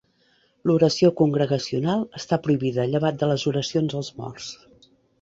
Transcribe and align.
L'oració 0.69 1.11
congregacional 1.19 2.03
està 2.21 2.41
prohibida, 2.49 2.89
llevat 2.95 3.23
de 3.23 3.33
les 3.35 3.49
Oracions 3.55 3.99
als 4.03 4.15
Morts. 4.21 4.53